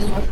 [0.00, 0.29] Thank you.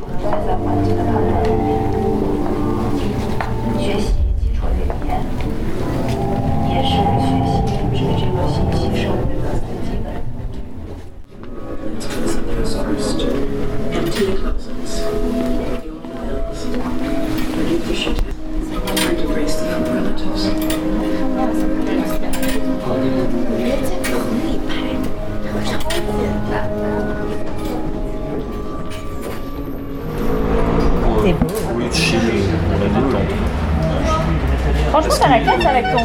[35.19, 35.99] Franchement, t'as la classe avec ton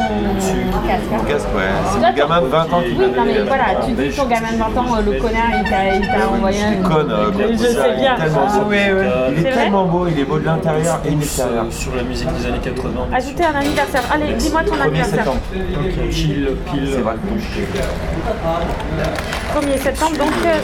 [0.86, 1.02] casque.
[1.12, 1.24] hein.
[1.28, 1.62] Casque, ouais.
[1.92, 4.52] C'est un gamin de 20 ans qui Oui, non mais voilà, tu dis ton gamin
[4.52, 6.70] de 20 ans, euh, le connard, il t'a il t'a envoyé un...
[6.72, 8.16] déconne, euh, Je, sais il est bien.
[8.18, 8.24] Ah.
[8.26, 11.66] Il est vrai tellement beau, il est beau de l'intérieur et de l'extérieur.
[11.70, 12.90] Sur la musique des années 80.
[13.12, 14.02] Ajouter un anniversaire.
[14.12, 15.16] Allez, dis-moi ton 1er anniversaire.
[15.24, 15.40] septembre.
[16.10, 16.88] Pile, pile.
[16.92, 17.14] C'est vrai.
[19.54, 20.58] 1er septembre, donc euh,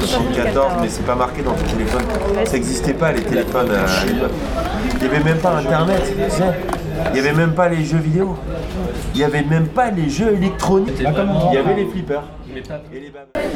[0.00, 0.72] 74, 1974.
[0.82, 2.02] mais c'est pas marqué dans le téléphone.
[2.44, 4.30] Ça n'existait pas les téléphones euh, à l'époque.
[5.00, 6.44] Il n'y avait même pas internet, tu sais.
[7.06, 8.36] Il n'y avait même pas les jeux vidéo.
[9.14, 10.94] Il n'y avait même pas les jeux électroniques.
[10.98, 12.22] Il y avait les flippers.
[12.54, 12.62] Et.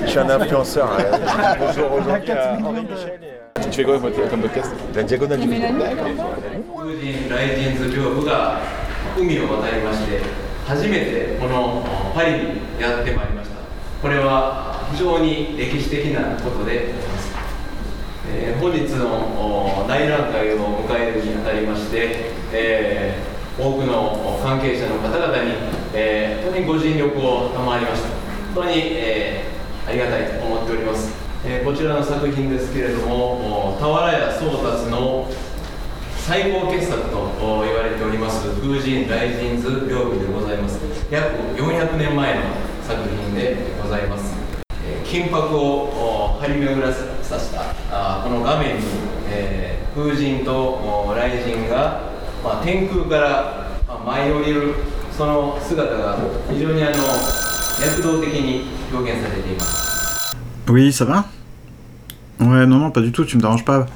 [0.04, 0.88] Je suis un influenceur.
[0.98, 3.98] euh, Bonjour aujourd'hui à Henri Michel et euh, Tu fais quoi
[4.30, 8.60] comme podcast la diagonale du 風神ライジンズ屏風が
[9.18, 10.20] 海を渡りまして
[10.66, 11.82] 初めてこの
[12.14, 12.38] パリに
[12.80, 13.56] やってまいりました
[14.02, 16.88] これは非常に歴史的なことで
[18.30, 19.06] えー本日の
[19.84, 22.16] お大覧会を迎えるにあたりまして、
[22.52, 25.52] えー多くの関係者の方々に、
[25.94, 28.08] えー本当にご尽力を賜りました。
[28.54, 31.12] 本当に、えーありがたいと思っております、
[31.44, 35.28] えーこちらの作品ですけれども俵屋宗達の
[36.18, 37.18] 最高傑作と
[37.64, 40.78] 言われております風神雷神図屏風でございます。
[41.10, 42.42] 約400年前の
[42.86, 44.34] 作品でございます。
[44.86, 48.82] えー金箔を張り巡らさせたあこの画面に、
[49.30, 52.11] えー風神と雷神が、
[52.43, 54.73] まあ、天空から、まあ舞い降りる
[55.15, 56.17] その姿が
[56.49, 56.93] 非常にあの
[57.83, 60.35] 躍動的に表現されています
[60.67, 61.25] Oui, ça va
[62.39, 63.87] Ouais, non, non, pas du tout, tu me déranges pas.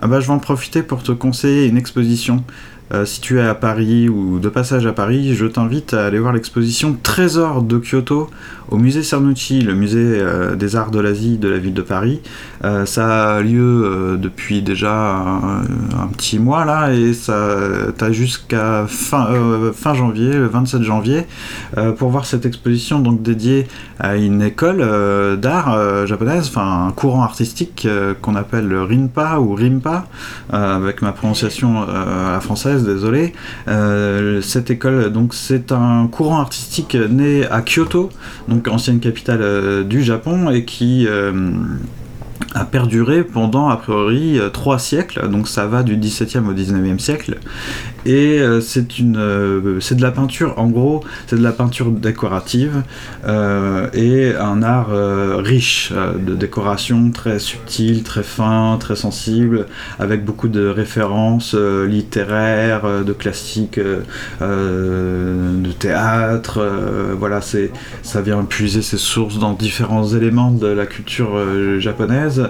[0.00, 2.44] Ah bah, je vais en profiter pour te conseiller une exposition.
[2.93, 6.19] Euh, si tu es à Paris ou de passage à Paris, je t'invite à aller
[6.19, 8.29] voir l'exposition Trésor de Kyoto
[8.69, 12.21] au musée Cernucci, le musée euh, des arts de l'Asie de la ville de Paris.
[12.63, 17.57] Euh, ça a lieu euh, depuis déjà un, petit mois là et ça
[17.97, 19.27] t'as jusqu'à fin,
[19.93, 21.25] janvier, le 27 janvier,
[21.97, 23.67] pour voir cette exposition donc dédiée
[23.99, 27.87] à une école d'art japonaise, enfin un courant artistique
[28.21, 30.05] qu'on appelle le Rinpa ou Rimpa,
[30.51, 33.33] avec ma prononciation à la française, désolé.
[33.67, 38.09] Euh, cette école, donc c'est un courant artistique né à Kyoto,
[38.47, 41.31] donc ancienne capitale euh, du Japon, et qui euh,
[42.53, 47.37] a perduré pendant a priori trois siècles, donc ça va du 17e au 19e siècle.
[48.05, 51.89] Et euh, c'est une, euh, c'est de la peinture, en gros, c'est de la peinture
[51.89, 52.83] décorative
[53.25, 54.91] euh, et un art
[55.39, 59.65] riche de décoration, très subtil, très fin, très sensible,
[59.99, 66.65] avec beaucoup de références littéraires, de classiques, de théâtre.
[67.17, 67.71] voilà, c'est,
[68.03, 71.37] ça vient puiser ses sources dans différents éléments de la culture
[71.79, 72.49] japonaise.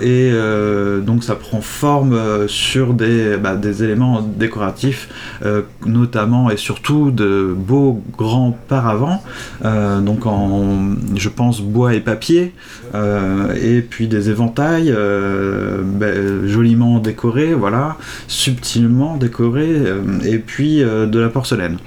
[0.00, 0.32] Et
[1.02, 4.67] donc ça prend forme sur des, bah, des éléments décoratifs,
[5.44, 9.22] euh, notamment et surtout de beaux grands paravents,
[9.64, 12.54] euh, donc en, je pense, bois et papier,
[12.94, 14.94] euh, et puis des éventails
[15.84, 17.96] bah, joliment décorés, voilà,
[18.26, 19.82] subtilement décorés,
[20.24, 21.78] et puis de la porcelaine.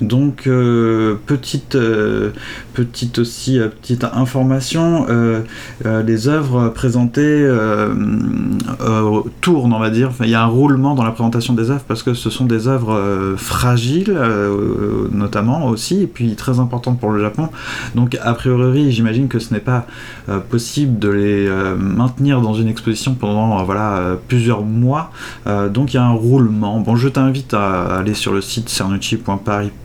[0.00, 2.30] Donc euh, petite euh,
[2.74, 5.06] petite aussi euh, petite information,
[5.84, 7.48] les œuvres présentées
[9.40, 10.10] tournent on va dire.
[10.20, 12.68] Il y a un roulement dans la présentation des œuvres parce que ce sont des
[12.68, 14.16] œuvres fragiles
[15.12, 17.48] notamment aussi et puis très importantes pour le Japon.
[17.94, 19.86] Donc a priori j'imagine que ce n'est pas
[20.50, 25.10] possible de les maintenir dans une exposition pendant voilà plusieurs mois.
[25.46, 26.80] Donc il y a un roulement.
[26.80, 28.68] Bon je t'invite à aller sur le site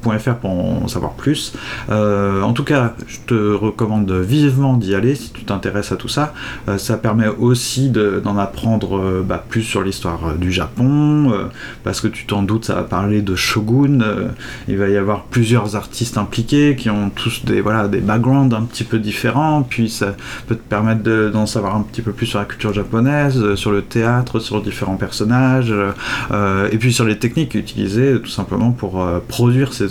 [0.01, 1.53] pour en savoir plus.
[1.89, 6.07] Euh, en tout cas, je te recommande vivement d'y aller si tu t'intéresses à tout
[6.07, 6.33] ça.
[6.68, 11.31] Euh, ça permet aussi de- d'en apprendre euh, bah, plus sur l'histoire euh, du Japon,
[11.31, 11.44] euh,
[11.83, 14.01] parce que tu t'en doutes, ça va parler de shogun.
[14.01, 14.27] euh,
[14.68, 18.63] il va y avoir plusieurs artistes impliqués qui ont tous des, voilà, des backgrounds un
[18.63, 20.15] petit peu différents, puis ça
[20.47, 23.56] peut te permettre de- d'en savoir un petit peu plus sur la culture japonaise, euh,
[23.56, 25.92] sur le théâtre, sur différents personnages, euh,
[26.31, 29.90] euh, et puis sur les techniques utilisées tout simplement pour euh, produire ces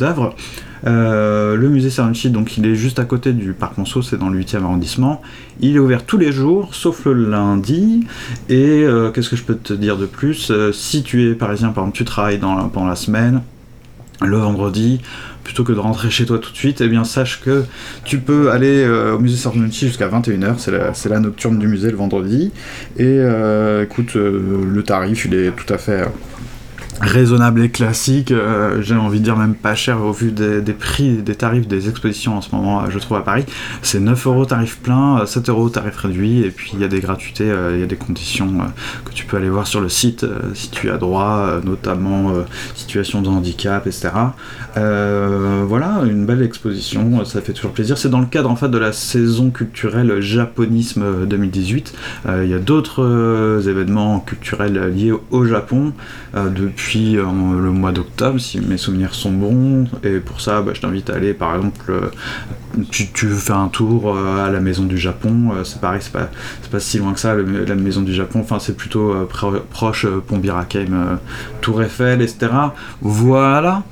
[0.86, 4.28] Euh, le musée Sernucci, donc il est juste à côté du parc Monceau, c'est dans
[4.28, 5.20] le 8e arrondissement.
[5.60, 8.06] Il est ouvert tous les jours, sauf le lundi.
[8.48, 10.50] Et euh, qu'est-ce que je peux te dire de plus?
[10.50, 13.42] Euh, Si tu es parisien, par exemple, tu travailles pendant la semaine,
[14.22, 15.00] le vendredi,
[15.44, 17.64] plutôt que de rentrer chez toi tout de suite, eh bien sache que
[18.04, 22.52] tu peux aller au musée Sarnunchi jusqu'à 21h, c'est la, nocturne du musée le vendredi.
[22.98, 23.18] Et
[23.82, 26.04] écoute, le tarif il est tout à fait
[27.00, 31.16] raisonnable et classique, euh, j'ai envie de dire même pas cher au vu des, prix,
[31.16, 33.44] des tarifs des expositions en ce moment, euh, je trouve à Paris.
[33.82, 36.88] C'est 9 euros tarif plein, euh, 7 euros tarif réduit, et puis il y a
[36.88, 38.64] des gratuités, euh, il y a des conditions euh,
[39.04, 42.30] que tu peux aller voir sur le site euh, si tu as droit, euh, notamment
[42.30, 42.42] euh,
[42.74, 44.10] situation de handicap, etc.
[44.76, 47.96] Euh, voilà, une belle exposition, ça fait toujours plaisir.
[47.98, 51.94] C'est dans le cadre en fait de la saison culturelle Japonisme 2018.
[52.26, 55.92] Euh, il y a d'autres euh, événements culturels liés au Japon
[56.34, 56.48] euh,
[56.98, 59.86] le mois d'octobre, si mes souvenirs sont bons.
[60.04, 63.68] Et pour ça, bah, je t'invite à aller, par exemple, euh, tu, tu fais un
[63.68, 65.50] tour euh, à la Maison du Japon.
[65.52, 66.28] euh, c'est pareil, c'est pas,
[66.70, 68.40] pas si loin que ça, la Maison du Japon.
[68.40, 71.18] Enfin, c'est plutôt pro- proche Pont Birakeim,
[71.60, 72.48] Tour Eiffel, etc.
[73.02, 73.82] Voilà.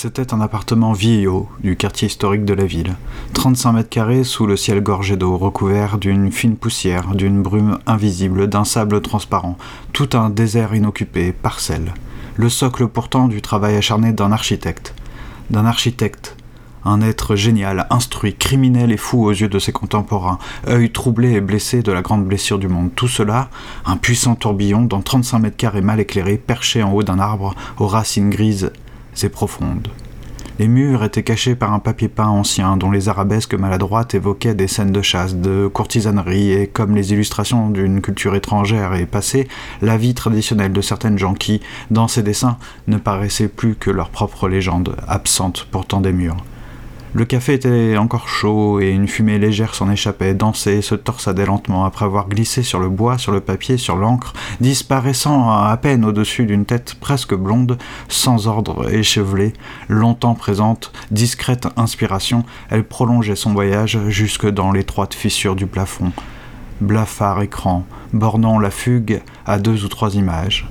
[0.00, 2.94] C'était un appartement vieillot du quartier historique de la ville.
[3.34, 8.46] 35 mètres carrés sous le ciel gorgé d'eau, recouvert d'une fine poussière, d'une brume invisible,
[8.46, 9.58] d'un sable transparent.
[9.92, 11.94] Tout un désert inoccupé, parcelle.
[12.36, 14.94] Le socle pourtant du travail acharné d'un architecte.
[15.50, 16.36] D'un architecte.
[16.84, 21.40] Un être génial, instruit, criminel et fou aux yeux de ses contemporains, œil troublé et
[21.40, 22.90] blessé de la grande blessure du monde.
[22.94, 23.50] Tout cela,
[23.84, 27.88] un puissant tourbillon dans 35 mètres carrés mal éclairés, perché en haut d'un arbre aux
[27.88, 28.70] racines grises
[29.24, 29.88] et profondes.
[30.58, 34.66] Les murs étaient cachés par un papier peint ancien dont les arabesques maladroites évoquaient des
[34.66, 39.46] scènes de chasse, de courtisanerie et, comme les illustrations d'une culture étrangère et passée,
[39.82, 41.60] la vie traditionnelle de certaines gens qui,
[41.92, 46.44] dans ces dessins, ne paraissaient plus que leur propre légende, absente pourtant des murs.
[47.14, 51.86] Le café était encore chaud et une fumée légère s'en échappait, dansait, se torsadait lentement
[51.86, 56.44] après avoir glissé sur le bois, sur le papier, sur l'encre, disparaissant à peine au-dessus
[56.44, 57.78] d'une tête presque blonde,
[58.08, 59.54] sans ordre, échevelée,
[59.88, 66.12] longtemps présente, discrète inspiration, elle prolongeait son voyage jusque dans l'étroite fissure du plafond.
[66.82, 70.68] Blafard écran, bornant la fugue à deux ou trois images.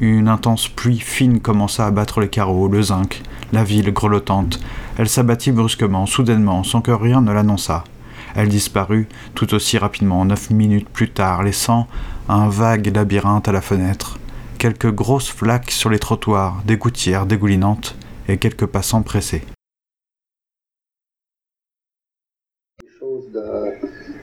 [0.00, 3.20] Une intense pluie fine commença à battre les carreaux, le zinc,
[3.52, 4.58] la ville grelottante.
[4.96, 7.84] Elle s'abattit brusquement, soudainement, sans que rien ne l'annonçât.
[8.34, 11.86] Elle disparut tout aussi rapidement, neuf minutes plus tard, laissant
[12.28, 14.18] un vague labyrinthe à la fenêtre,
[14.56, 17.94] quelques grosses flaques sur les trottoirs, des gouttières dégoulinantes
[18.26, 19.42] et quelques passants pressés.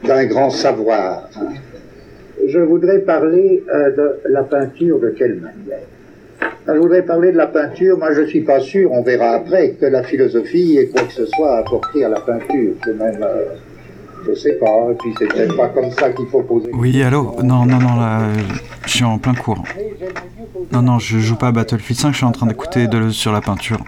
[0.03, 1.23] d'un grand savoir.
[2.47, 5.83] Je voudrais parler euh, de la peinture de quelle manière
[6.65, 9.85] Je voudrais parler de la peinture, moi je suis pas sûr, on verra après, que
[9.85, 12.73] la philosophie ait quoi que ce soit à apporter à la peinture.
[12.85, 13.43] C'est même, euh,
[14.25, 16.69] je sais pas, et puis c'est peut-être pas comme ça qu'il faut poser.
[16.73, 18.21] Oui, allô Non, non, non, là,
[18.85, 19.63] je suis en plein cours.
[20.71, 23.33] Non, non, je joue pas à Battlefield 5, je suis en train d'écouter de sur
[23.33, 23.79] la peinture.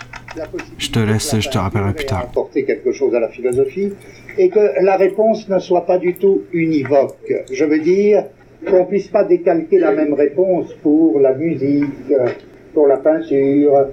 [0.78, 2.28] Je te laisse, je te rappellerai plus tard.
[2.30, 3.94] apporter quelque chose à la philosophie
[4.38, 7.34] et que la réponse ne soit pas du tout univoque.
[7.52, 8.26] Je veux dire
[8.68, 12.14] qu'on puisse pas décalquer la même réponse pour la musique,
[12.74, 13.88] pour la peinture.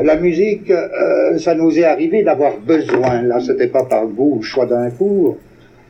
[0.00, 4.42] La musique, euh, ça nous est arrivé d'avoir besoin, là c'était pas par goût ou
[4.42, 5.38] choix d'un cours,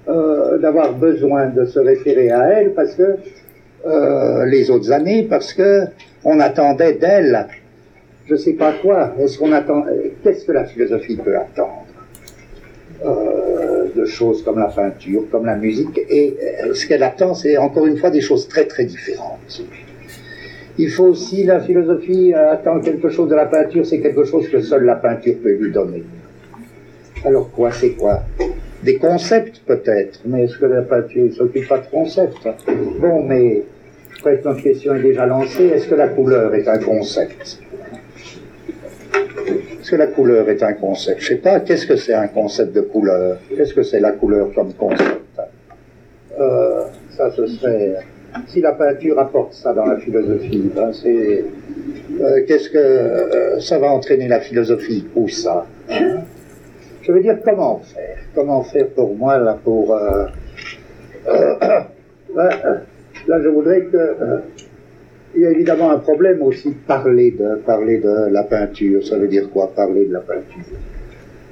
[0.08, 3.16] euh, d'avoir besoin de se référer à elle parce que
[3.86, 5.82] euh, les autres années, parce que
[6.24, 7.46] on attendait d'elle
[8.28, 9.14] je sais pas quoi.
[9.18, 9.84] Est-ce qu'on attend
[10.22, 11.86] Qu'est-ce que la philosophie peut attendre?
[13.04, 13.47] Euh,
[13.98, 15.98] De choses comme la peinture, comme la musique.
[16.08, 19.62] Et euh, ce qu'elle attend, c'est encore une fois des choses très très différentes.
[20.78, 24.48] Il faut aussi la philosophie euh, attend quelque chose de la peinture, c'est quelque chose
[24.48, 26.04] que seule la peinture peut lui donner.
[27.24, 28.22] Alors quoi, c'est quoi?
[28.84, 32.46] Des concepts peut-être, mais est-ce que la peinture ne s'occupe pas de concepts?
[33.00, 33.64] Bon, mais
[34.22, 35.66] que notre question est déjà lancée.
[35.74, 37.58] Est-ce que la couleur est un concept?
[39.88, 41.18] Est-ce que la couleur est un concept.
[41.22, 43.38] Je sais pas, qu'est-ce que c'est un concept de couleur?
[43.48, 45.22] Qu'est-ce que c'est la couleur comme concept?
[46.38, 46.82] Euh,
[47.16, 47.94] Ça, ce serait...
[48.48, 51.42] Si la peinture apporte ça dans la philosophie, ben c'est...
[52.20, 52.76] euh, qu'est-ce que...
[52.76, 56.18] euh, ça va entraîner la philosophie Où ça hein?
[57.00, 58.18] Je veux dire, comment faire?
[58.34, 59.96] Comment faire pour moi, là, pour...
[61.26, 62.50] ben,
[63.26, 64.16] là, je voudrais que...
[65.34, 69.06] il y a évidemment un problème aussi parler de, parler de la peinture.
[69.06, 70.64] Ça veut dire quoi, parler de la peinture?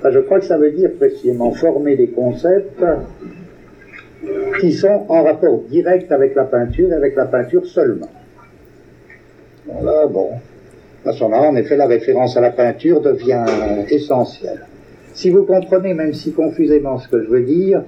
[0.04, 2.84] Je crois que ça veut dire précisément former des concepts
[4.60, 8.08] qui sont en rapport direct avec la peinture et avec la peinture seulement.
[9.66, 10.30] Voilà, bon.
[11.04, 13.44] À ce moment-là, en effet, la référence à la peinture devient
[13.90, 14.66] essentielle.
[15.14, 17.82] Si vous comprenez, même si confusément, ce que je veux dire,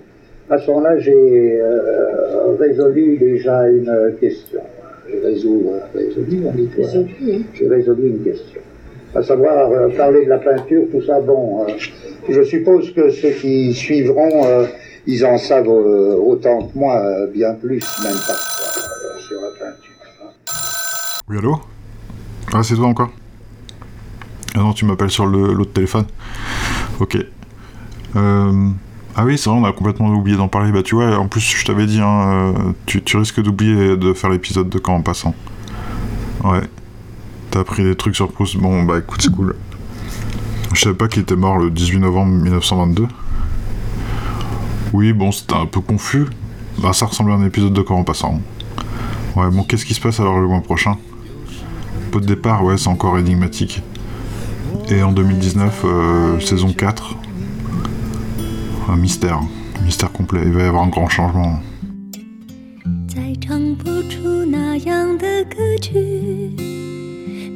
[0.51, 4.61] à ce moment-là, j'ai euh, résolu déjà une question.
[5.11, 5.67] J'ai résolu,
[7.55, 8.61] J'ai résolu une question.
[9.15, 11.73] À savoir, euh, parler de la peinture, tout ça, bon, euh,
[12.29, 14.67] je suppose que ceux qui suivront, euh,
[15.07, 19.49] ils en savent euh, autant que moi, euh, bien plus même parfois, euh, sur la
[19.49, 19.95] peinture.
[21.29, 21.57] Oui, allô?
[22.53, 23.11] Ah, c'est toi encore?
[24.55, 26.05] Ah non, tu m'appelles sur l'autre téléphone
[27.01, 27.17] Ok.
[28.17, 28.53] Euh,
[29.21, 30.71] Ah oui, c'est vrai, on a complètement oublié d'en parler.
[30.71, 34.13] Bah, tu vois, en plus, je t'avais dit, hein, euh, tu, tu risques d'oublier de
[34.13, 35.35] faire l'épisode de Quand en passant.
[36.45, 36.63] Ouais.
[37.51, 38.59] T'as appris des trucs sur Proust.
[38.59, 39.57] Bon, bah écoute, c'est cool.
[40.73, 43.09] Je savais pas qu'il était mort le 18 novembre 1922.
[44.93, 46.27] Oui, bon, c'était un peu confus.
[46.79, 48.41] Bah, ça ressemblait à un épisode de Quand en passant.
[49.35, 50.97] Ouais, bon, qu'est-ce qui se passe alors le mois prochain?
[52.13, 53.83] Pot de départ, ouais, c'est encore énigmatique.
[54.89, 57.17] Et en 2019, euh, saison 4,
[58.89, 59.41] un mystère,
[59.85, 60.43] mystère complet.
[60.45, 61.61] Il va y avoir un grand changement.
[63.07, 65.93] 再唱不出那样的歌曲，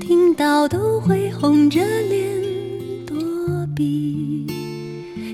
[0.00, 2.42] 听到都会红着脸
[3.06, 3.16] 躲
[3.74, 4.46] 避。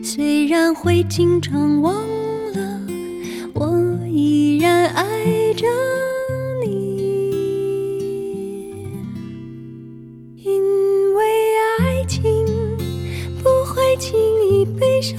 [0.02, 1.94] 虽然会经常忘
[2.54, 2.80] 了，
[3.54, 5.04] 我依然爱
[5.54, 5.66] 着
[6.64, 7.30] 你，
[10.36, 10.62] 因
[11.14, 11.24] 为
[11.80, 12.44] 爱情
[13.42, 14.18] 不会轻
[14.50, 15.18] 易悲伤。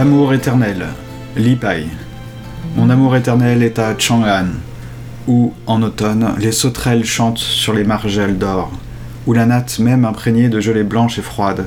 [0.00, 0.86] L'amour éternel,
[1.36, 1.84] Li Pai.
[2.74, 4.46] Mon amour éternel est à Chang'an,
[5.28, 8.72] où, en automne, les sauterelles chantent sur les margelles d'or,
[9.26, 11.66] où la natte même imprégnée de gelée blanche et froide.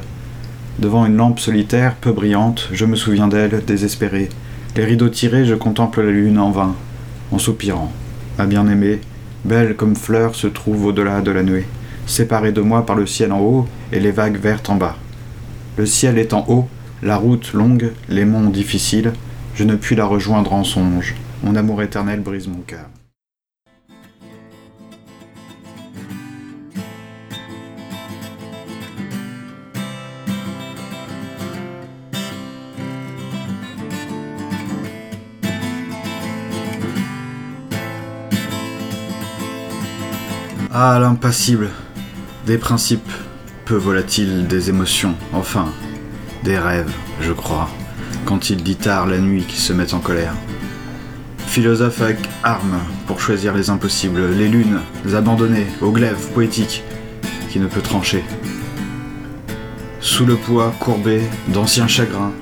[0.79, 4.29] Devant une lampe solitaire, peu brillante, je me souviens d'elle, désespérée.
[4.75, 6.73] Les rideaux tirés, je contemple la lune en vain,
[7.31, 7.91] en soupirant.
[8.39, 8.99] Ma bien-aimée,
[9.45, 11.67] belle comme fleur, se trouve au-delà de la nuée,
[12.07, 14.95] séparée de moi par le ciel en haut et les vagues vertes en bas.
[15.77, 16.67] Le ciel est en haut,
[17.03, 19.11] la route longue, les monts difficiles,
[19.55, 21.15] je ne puis la rejoindre en songe.
[21.43, 22.85] Mon amour éternel brise mon cœur.
[40.75, 41.69] Ah, l'impassible,
[42.47, 43.11] des principes,
[43.65, 45.67] peu volatiles des émotions, enfin,
[46.43, 47.69] des rêves, je crois,
[48.25, 50.33] quand il dit tard la nuit qui se met en colère.
[51.47, 54.81] Philosophe avec armes pour choisir les impossibles, les lunes
[55.13, 56.83] abandonnées au glaive poétique
[57.49, 58.23] qui ne peut trancher.
[59.99, 62.33] Sous le poids courbé d'anciens chagrins,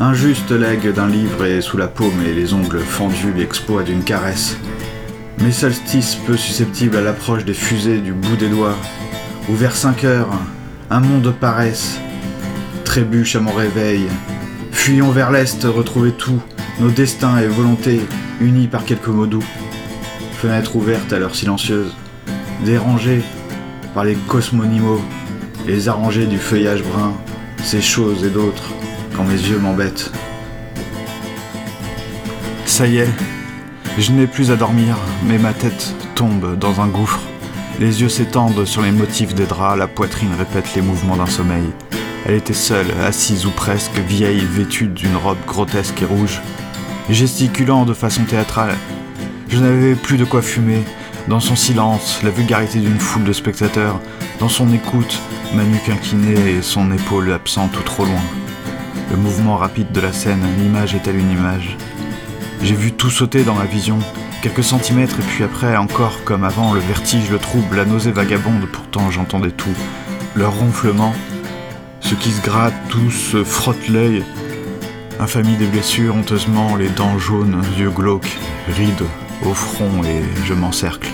[0.00, 4.56] injuste legs d'un livre et sous la paume et les ongles fendus l'exploit d'une caresse.
[5.40, 8.78] Mes solstices peu susceptibles à l'approche des fusées du bout des doigts,
[9.50, 10.30] où vers cinq heures,
[10.90, 11.98] un monde de paresse
[12.84, 14.06] trébuche à mon réveil.
[14.70, 16.40] Fuyons vers l'est, retrouver tout,
[16.78, 18.00] nos destins et volontés
[18.40, 19.44] unis par quelques mots doux.
[20.40, 21.94] Fenêtres ouvertes à l'heure silencieuse,
[22.64, 23.22] dérangées
[23.94, 25.00] par les cosmonimaux,
[25.66, 27.14] les arrangés du feuillage brun,
[27.62, 28.70] ces choses et d'autres,
[29.16, 30.12] quand mes yeux m'embêtent.
[32.66, 33.10] Ça y est,
[33.98, 37.20] je n'ai plus à dormir, mais ma tête tombe dans un gouffre.
[37.80, 41.64] Les yeux s'étendent sur les motifs des draps, la poitrine répète les mouvements d'un sommeil.
[42.26, 46.40] Elle était seule, assise ou presque, vieille, vêtue d'une robe grotesque et rouge,
[47.10, 48.74] gesticulant de façon théâtrale.
[49.48, 50.82] Je n'avais plus de quoi fumer.
[51.28, 54.00] Dans son silence, la vulgarité d'une foule de spectateurs,
[54.40, 55.20] dans son écoute,
[55.54, 58.22] ma nuque inclinée et son épaule absente ou trop loin.
[59.10, 61.76] Le mouvement rapide de la scène, l'image est-elle une image?
[62.62, 63.98] J'ai vu tout sauter dans ma vision,
[64.40, 68.66] quelques centimètres et puis après, encore comme avant, le vertige, le trouble, la nausée vagabonde,
[68.72, 69.76] pourtant j'entendais tout.
[70.34, 71.12] Leur ronflement,
[72.04, 74.22] ce qui se gratte, tout se frotte l'œil.
[75.18, 78.36] Infamie des blessures, honteusement, les dents jaunes, yeux glauques,
[78.68, 79.04] rides
[79.44, 81.10] au front et je m'encercle.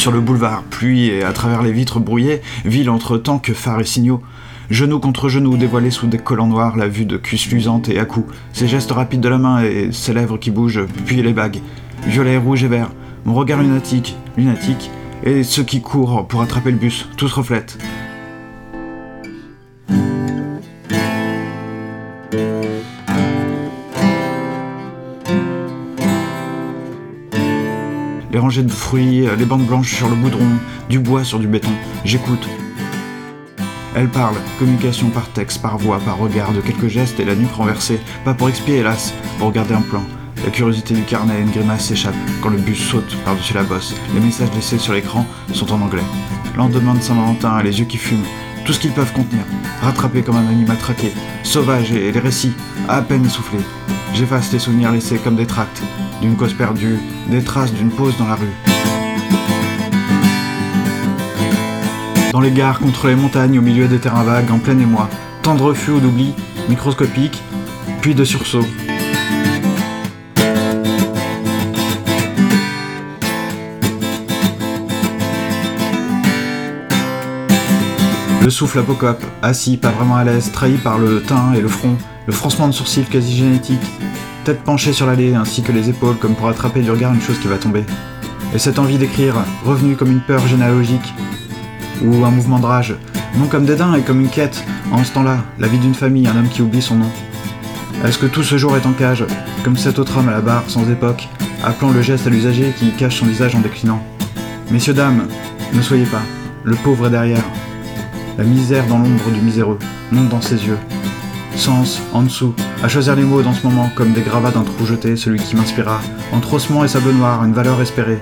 [0.00, 3.84] Sur le boulevard, pluie et à travers les vitres brouillées, ville entre que phares et
[3.84, 4.22] signaux.
[4.70, 8.06] Genoux contre genoux, dévoilés sous des collants noirs, la vue de cuisses luisantes et à
[8.06, 11.60] coups, ses gestes rapides de la main et ses lèvres qui bougent, puis les bagues.
[12.06, 12.92] Violet, rouge et vert,
[13.26, 14.90] mon regard lunatique, lunatique,
[15.22, 17.76] et ceux qui courent pour attraper le bus, tous reflètent.
[17.82, 18.09] Les
[28.58, 30.48] de fruits, les bandes blanches sur le goudron,
[30.88, 31.70] du bois sur du béton.
[32.04, 32.48] J'écoute.
[33.94, 37.52] Elle parle, communication par texte, par voix, par regard, de quelques gestes et la nuque
[37.52, 40.02] renversée, pas pour expier hélas, pour regarder un plan.
[40.44, 43.94] La curiosité du carnet, une grimace s'échappe quand le bus saute par-dessus la bosse.
[44.14, 46.02] Les messages laissés sur l'écran sont en anglais.
[46.56, 48.24] Lendemain de Saint-Valentin, les yeux qui fument,
[48.64, 49.44] tout ce qu'ils peuvent contenir,
[49.82, 51.12] rattrapé comme un animal traqué,
[51.42, 52.52] sauvage et les récits,
[52.88, 53.64] à peine essoufflés.
[54.14, 55.82] J'efface les souvenirs laissés comme des tracts,
[56.20, 56.98] d'une cause perdue,
[57.28, 58.54] des traces d'une pause dans la rue.
[62.32, 65.08] Dans les gares, contre les montagnes, au milieu des terrains vagues, en plein émoi,
[65.42, 66.34] tant de refus ou d'oubli,
[66.68, 67.42] microscopiques,
[68.00, 68.66] puis de sursauts.
[78.50, 81.96] Le souffle apocope, assis, pas vraiment à l'aise, trahi par le teint et le front,
[82.26, 83.78] le froncement de sourcils quasi génétique,
[84.42, 87.38] tête penchée sur l'allée ainsi que les épaules comme pour attraper du regard une chose
[87.38, 87.84] qui va tomber.
[88.52, 91.14] Et cette envie d'écrire, revenue comme une peur généalogique,
[92.04, 92.96] ou un mouvement de rage,
[93.38, 96.36] non comme dédain et comme une quête, en ce temps-là, la vie d'une famille, un
[96.36, 97.10] homme qui oublie son nom.
[98.04, 99.24] Est-ce que tout ce jour est en cage,
[99.62, 101.28] comme cet autre homme à la barre, sans époque,
[101.62, 104.02] appelant le geste à l'usager qui cache son visage en déclinant
[104.72, 105.28] Messieurs, dames,
[105.72, 106.22] ne soyez pas,
[106.64, 107.44] le pauvre est derrière.
[108.40, 109.78] La misère dans l'ombre du miséreux,
[110.12, 110.78] non dans ses yeux.
[111.56, 114.86] Sens, en dessous, à choisir les mots dans ce moment comme des gravats d'un trou
[114.86, 116.00] jeté, celui qui m'inspira,
[116.32, 118.16] entre ossements et sable noir, une valeur espérée.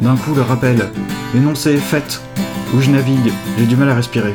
[0.00, 0.86] D'un coup, le rappel,
[1.34, 2.18] l'énoncé fait,
[2.74, 4.32] où je navigue, j'ai du mal à respirer.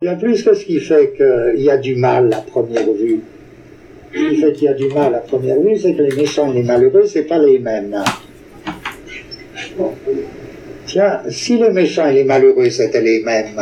[0.00, 2.92] Il y a plus que ce qui fait qu'il y a du mal à première
[2.92, 3.20] vue.
[4.14, 6.52] Ce qui fait qu'il y a du mal à première vue, c'est que les méchants
[6.52, 7.96] et les malheureux, c'est pas les mêmes.
[10.86, 13.60] Tiens, si les méchants et les malheureux c'était les mêmes,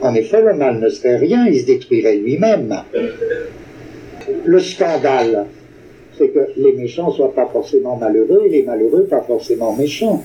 [0.00, 2.82] en effet, le mal ne serait rien, il se détruirait lui-même.
[4.44, 5.46] Le scandale,
[6.16, 10.22] c'est que les méchants soient pas forcément malheureux et les malheureux pas forcément méchants.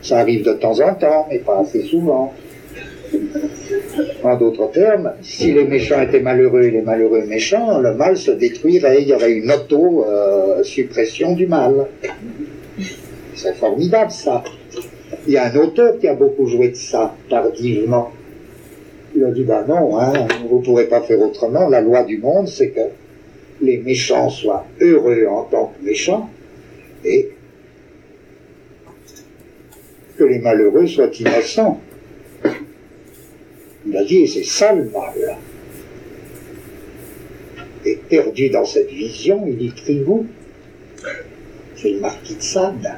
[0.00, 2.32] Ça arrive de temps en temps, mais pas assez souvent.
[4.36, 9.02] D'autres termes, si les méchants étaient malheureux et les malheureux méchants, le mal se détruirait,
[9.02, 11.86] il y aurait une auto-suppression du mal.
[13.34, 14.42] C'est formidable ça.
[15.26, 18.12] Il y a un auteur qui a beaucoup joué de ça, tardivement.
[19.14, 20.12] Il a dit, ben non, hein,
[20.48, 21.68] vous ne pourrez pas faire autrement.
[21.68, 22.80] La loi du monde, c'est que
[23.60, 26.28] les méchants soient heureux en tant que méchants
[27.04, 27.30] et
[30.16, 31.80] que les malheureux soient innocents.
[33.88, 35.38] Il a dit, et c'est ça le mal.
[37.86, 40.26] Et perdu dans cette vision, il écrit vous.
[41.74, 42.92] C'est le marquis de Sade.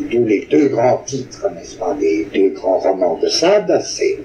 [0.00, 4.18] D'où les deux grands titres, n'est-ce pas, des deux grands romans de Sade, c'est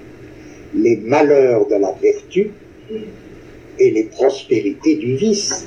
[0.74, 2.50] Les malheurs de la vertu
[3.78, 5.66] et les prospérités du vice.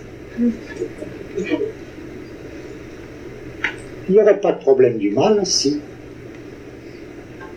[4.08, 5.80] Il n'y aurait pas de problème du mal si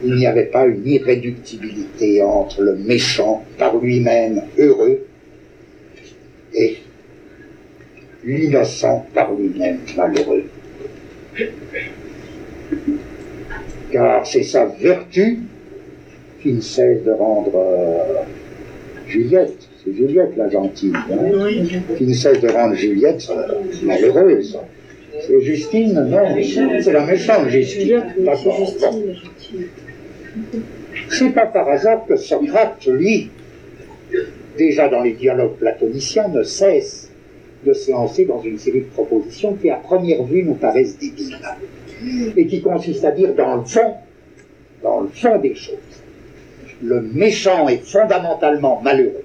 [0.03, 5.07] il n'y avait pas une irréductibilité entre le méchant par lui-même heureux
[6.55, 6.77] et
[8.25, 10.45] l'innocent par lui-même malheureux.
[13.93, 15.39] Car c'est sa vertu
[16.43, 18.23] qui ne cesse de rendre euh,
[19.07, 21.19] Juliette, c'est Juliette la gentille, hein,
[21.97, 24.59] qui ne cesse de rendre Juliette euh, malheureuse.
[25.21, 26.37] C'est Justine, non,
[26.83, 28.03] c'est la méchante Justine.
[28.19, 28.71] D'accord.
[31.11, 33.31] C'est pas par hasard que Socrate, lui,
[34.57, 37.11] déjà dans les dialogues platoniciens, ne cesse
[37.65, 41.39] de se lancer dans une série de propositions qui, à première vue, nous paraissent débiles,
[42.37, 43.95] et qui consistent à dire, dans le fond,
[44.83, 45.77] dans le fond des choses,
[46.83, 49.25] le méchant est fondamentalement malheureux,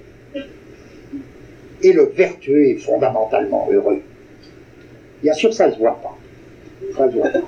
[1.82, 4.00] et le vertueux est fondamentalement heureux.
[5.22, 6.18] Bien sûr, ça ne se voit pas.
[6.96, 7.42] Ça se voit pas.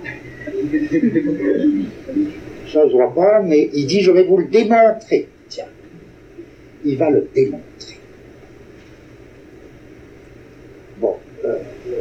[2.75, 5.29] Ça se voit pas, mais il dit, je vais vous le démontrer.
[5.49, 5.67] Tiens,
[6.85, 7.99] il va le démontrer.
[10.99, 11.59] Bon, euh,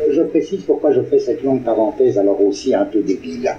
[0.09, 3.55] je précise pourquoi je fais cette longue parenthèse, alors aussi un peu débile.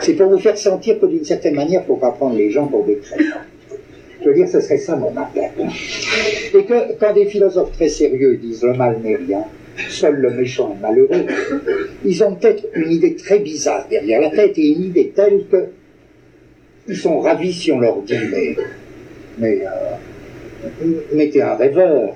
[0.00, 2.50] C'est pour vous faire sentir que d'une certaine manière, il ne faut pas prendre les
[2.50, 3.42] gens pour des crétins.
[4.20, 5.52] Je veux dire, ce serait ça mon appel.
[6.54, 9.44] Et que quand des philosophes très sérieux disent le mal n'est rien,
[9.88, 11.24] seul le méchant est malheureux,
[12.04, 15.68] ils ont peut-être une idée très bizarre derrière la tête et une idée telle que
[16.88, 18.56] ils sont ravis si on leur dit mais,
[19.38, 22.14] mais, euh, t'es un rêveur.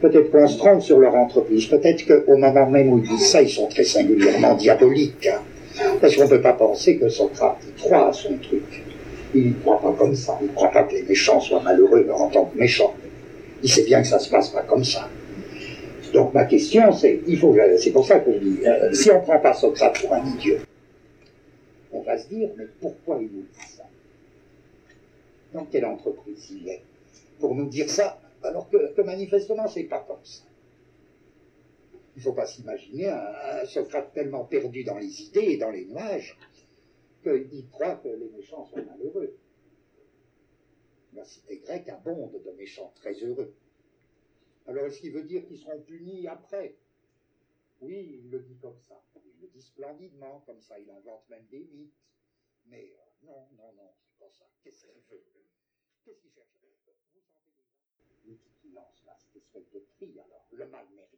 [0.00, 3.40] Peut-être qu'on se trompe sur leur entreprise, peut-être qu'au moment même où ils disent ça,
[3.40, 5.26] ils sont très singulièrement diaboliques.
[5.28, 5.40] hein.
[6.00, 8.62] Parce qu'on ne peut pas penser que Socrate croit à son truc.
[9.34, 10.38] Il ne croit pas comme ça.
[10.42, 12.94] Il ne croit pas que les méchants soient malheureux en tant que méchants.
[13.62, 15.08] Il sait bien que ça se passe pas comme ça.
[16.12, 19.20] Donc ma question, c'est, il faut, c'est pour ça qu'on dit, euh, si on ne
[19.22, 20.56] prend pas Socrate pour un idiot,
[22.18, 23.84] se dire, mais pourquoi il nous dit ça?
[25.52, 26.82] Dans quelle entreprise il est?
[27.38, 30.44] Pour nous dire ça, alors que, manifestement, c'est pas comme ça.
[32.16, 35.84] Il faut pas s'imaginer un, un Socrate tellement perdu dans les idées et dans les
[35.86, 36.36] nuages
[37.22, 39.36] qu'il croit que les méchants sont malheureux.
[41.14, 43.54] La cité grecque abonde de méchants très heureux.
[44.66, 46.74] Alors est-ce qu'il veut dire qu'ils seront punis après?
[47.80, 48.94] Oui, il le dit comme ça.
[49.54, 50.78] Dit splendidement, comme ça.
[50.78, 52.04] Il invente même des mythes.
[52.66, 54.44] Mais euh, non, non, non, c'est pas ça.
[54.62, 55.46] Qu'est-ce qu'il veut?
[56.04, 56.48] Qu'est-ce qu'il cherche?
[56.60, 57.38] Vous sentez déjà
[58.24, 60.46] l'outil qu'il lance là, espèce de tri, alors.
[60.50, 61.08] Le mal n'est